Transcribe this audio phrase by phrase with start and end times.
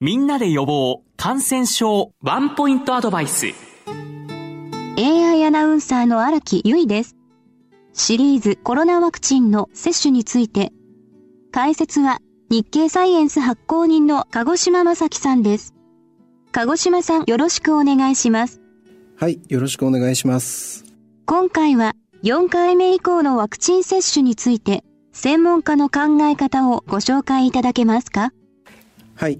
[0.00, 3.46] みんなで予防感染症ワンポイントアドバイス。
[4.98, 7.16] AI アナウンサーの荒木由衣です。
[7.92, 10.72] シリーズコロナワクチンの接種について。
[11.52, 12.18] 解説は
[12.50, 15.74] 日経サイエンス発行人の鹿児島正樹さんです。
[16.50, 18.60] 鹿児島さんよろしくお願いします。
[19.16, 20.84] はいよろしくお願いします。
[21.24, 24.82] 今回は4回目以降のワクチン接種について
[25.12, 28.32] 専門家の考え方をご紹介いただけますか？
[29.14, 29.38] はい。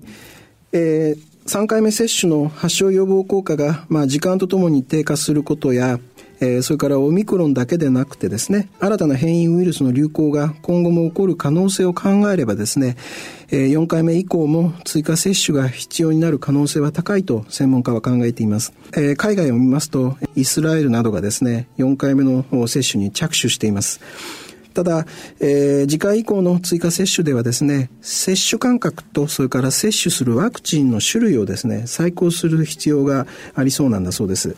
[0.75, 6.01] えー、3回目接種の発症予防効果が、まあ、時間とともに低下することや、
[6.41, 12.97] えー、それからオミクロンだけでなくてですね、新たな変異ウイルスの流行が今後も起こる可能性を考えればですね、
[13.53, 18.73] えー、4回目以降も追加接種が必要になる可能性は高いと専門家は考えています。
[18.97, 24.01] えー、海外を見ますと、イスラエルなどがですね、4回目の接種に着手しています。
[24.75, 25.07] ただ、
[25.41, 34.57] えー、次回以降の追加接種ではですね、接種間隔とそれから接種するワクチンの種類をですね、再考する必要がありそうなんだそうです。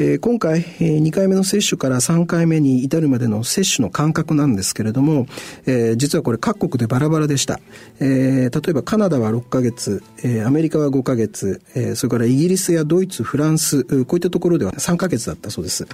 [0.00, 5.26] えー、今回、えー、2回目の接種から3回目に至るまでの接種の間隔なんですけれども、
[5.66, 7.60] えー、実はこれ各国でバラバラでした。
[8.00, 15.86] えー、例えばカナダは6ヶ月、えー、アメリカは5ヶ月、えー、それからイギリスやドイツ、フランス、こういったところでは3ヶ月だったそうです。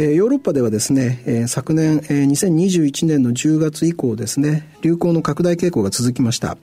[0.00, 6.56] ヨーロッパではですね、昨年、え2021年の10月以降ですね、流行の拡大傾向が続きました。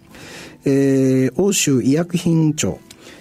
[1.36, 2.80] 欧州医薬品庁、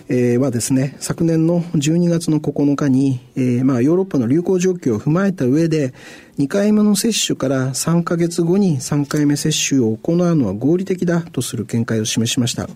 [0.08, 3.20] はですね、昨年の12月の9日に、
[3.62, 5.92] まあ、ヨーロッパの流行状況を踏まえた上で、
[6.38, 12.70] 2回目の接種から3ヶ月後に3回目接種を行うのは合理的だとする見解を示しました。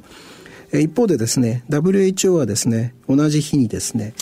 [0.78, 4.14] 一方でですね、WHO はですね、同じ日にですね、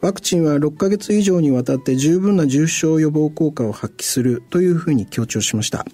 [0.00, 5.86] ワクチンは6ヶ月以上にわたって十分な重症予防効果を発揮するというふうに強調しました。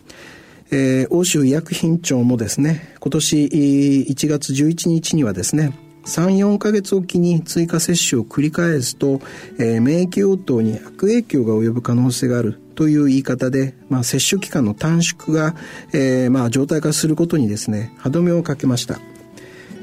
[0.70, 9.20] えー、欧州医薬品庁もですね、今年1月11日にはですね、3、4ヶ月おきに追加接種を繰り返すと、
[9.58, 15.54] えー、免疫応答に悪影響が及ぶ可能性があるという言い方で、まあ、接種期間の短縮が、
[15.92, 18.98] えー、まあ、状態化することにですね、歯止めをかけました。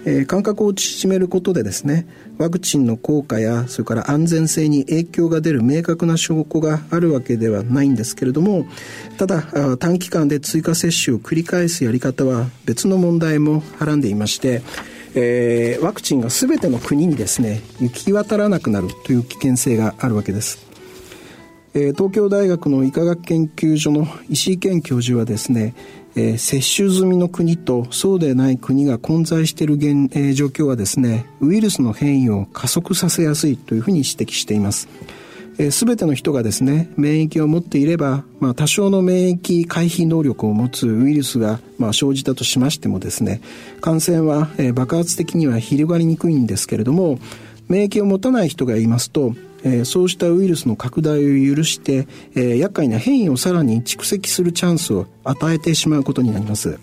[0.06, 8.66] えー、間隔を縮めることでですねワクチンの効果やそれから安全性に影響が出る明確な証拠があるわけではないんですけれども
[9.18, 14.62] ただ短期間で追加接種を繰り返すやり方は別の問題もはらんでいまして
[15.16, 20.60] えー、ワクチンが全ての国にですね行き渡らなくなるという危険性があるわけです、
[21.74, 25.74] え、東京大学の医科学研究所の石井健教授はですね
[26.19, 34.90] えー、接種済みの国とそうでない国が混在している現、えー、状況はですねウイルスの変異を加速させやすいというふうに指摘しています。
[35.72, 43.41] す、え、べ、ての人がですね、免疫を持っていれば、まあ、多少の免疫回避能力を持つウイルスが、まあ、生じたとしましてもですね、
[43.81, 47.19] 感染は、えー、爆発的には広がりにくいんですけれども、
[47.68, 56.80] 免疫を持たない人がいますと、えー、そうしたウイルスの拡大を許して、えー、厄介な変異をさらに蓄積するチャンスを与えてしまうことになります。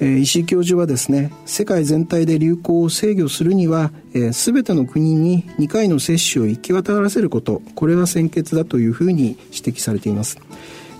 [0.00, 10.38] えー、石井教授はですね世界全体で流行を制御するには、えー、全ての国に2回の接種を行き渡らせることこれは先決だというふうに指摘されています、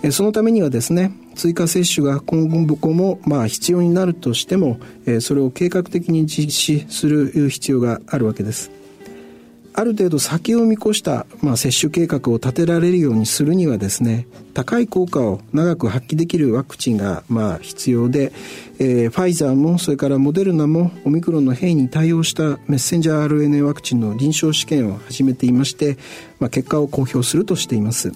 [0.03, 8.71] えー、そのためにはですね追加接種が今後もまあ必要になるとしても、えー、それを計画的に実施する必要があるわけです
[9.79, 18.33] ある程度先を見越した、まあ、接種計画を立てられるようにするにはですね高い効果を長く発揮できるワクチンが、まあ、必要で、
[18.77, 25.97] えー、ファイザーもそれからモデルナもオミクロンの変異に対応したメッセンジャー RNA ワクチンの臨床試験を始めていまして、
[26.41, 28.11] まあ、結果を公表するとしています。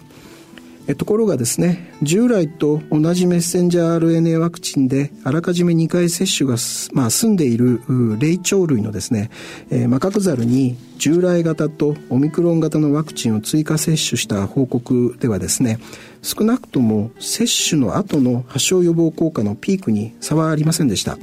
[0.97, 6.57] ところがですね従来と同じメッセンジャー RNA ワクチンであらかじめ2回接種が、
[6.91, 7.81] まあ、済んでいる
[8.19, 9.29] 霊長類のですね、
[9.69, 15.79] えー、マカクザルに従来型とオミクロン型のワクチンを追加接種した報告ではですね
[16.22, 21.17] 少なくとも接種の後の発症予防効果のピークに差はありませんでした。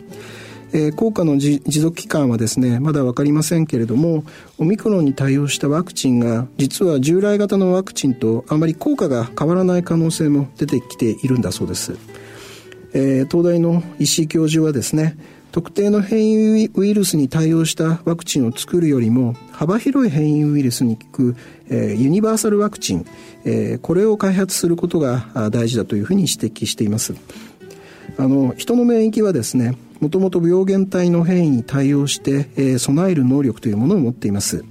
[0.72, 4.24] えー、効果の持続期間はですねまだ分かりませんけれども
[4.58, 11.96] オミクロンに対応したワクチンが実は従来型のワクチンとあまり効果が変わらない可能性も出てきているんだそうです、
[12.92, 15.16] えー、東大の石井教授はですね
[15.52, 21.36] 特定の変異ウイルスに対応したワクチンを作るよりも幅広い変異ウイルスに効く、
[21.68, 23.04] えー、ユニバーサルワクチン、
[23.44, 27.14] えー、これを開発することが大事だというふうに指摘しています。
[28.16, 34.64] あの人の免疫はですねもともと病原体の変異に対応して、えー、備える能力というものを持っています。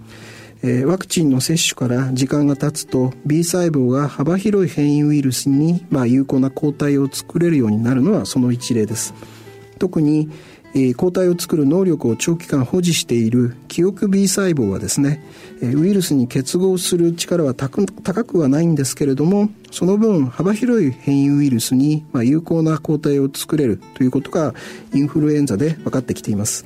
[0.62, 9.14] えー、ワクチンの接種から時間が経つと B 細胞が幅広い変異ウイルスに、まあ、有効な抗体を作れるようになるのはその一例です。
[9.78, 10.30] 特に、
[10.98, 15.24] 抗体を作る能力を長期間保持している記憶 B 細胞はですね
[15.62, 24.54] ウイルスに結合する力は高くはないんですけれどもその分幅広い変異ウイルスに有効な抗体を作れるということが
[24.94, 26.66] インフルエンザで分かってきています。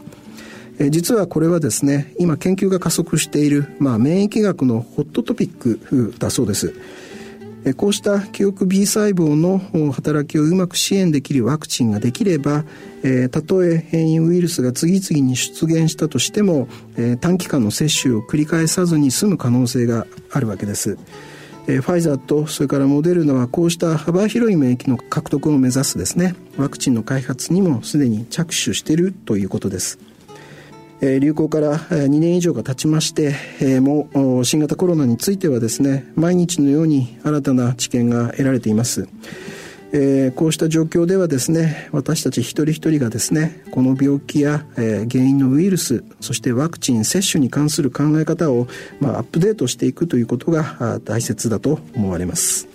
[0.89, 6.73] 実はこれはですね今研究が加速している、まあ、免疫学のホットトピックだそうです。
[7.77, 12.65] こうした記憶 B 細胞の働きをうまく支援できるワクチンができれば、
[13.04, 16.68] えたとえ変異ウイルスが次々に出現したとしても、
[16.98, 20.98] え短期間の接種を繰り返さずに済む可能性があるわけです。
[21.68, 30.12] えファイザーとそれからモデルナはこうした幅広い免疫の獲得を目指すですねワクチンの開発にもすでに着手しているということです。
[31.01, 34.10] 流行から2年以上が経ちまして、も
[34.40, 39.07] う新型コロナについてはですね毎日のように新たな知見が得られています。
[39.94, 48.68] え、こうした状況ではですね私たち一人一人がですねこの病気や、え、原因のウイルスそしてワクチン接種に関する考え方を、
[49.00, 52.68] まあ、アップデートしていくということが大切だと思われます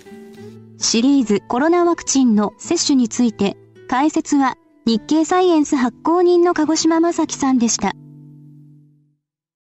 [0.77, 3.57] シリーズコロナワクチンの接種について
[3.89, 4.55] 解説は
[4.85, 7.93] 日経サイエンス発行人の鹿児島正樹さんでした。